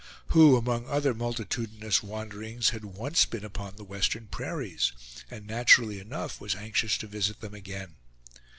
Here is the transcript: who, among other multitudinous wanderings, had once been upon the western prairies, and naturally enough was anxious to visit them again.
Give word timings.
who, 0.29 0.57
among 0.57 0.87
other 0.87 1.13
multitudinous 1.13 2.01
wanderings, 2.01 2.69
had 2.69 2.83
once 2.85 3.23
been 3.27 3.45
upon 3.45 3.75
the 3.75 3.83
western 3.83 4.25
prairies, 4.25 4.91
and 5.29 5.45
naturally 5.45 5.99
enough 5.99 6.41
was 6.41 6.55
anxious 6.55 6.97
to 6.97 7.05
visit 7.05 7.39
them 7.39 7.53
again. 7.53 7.97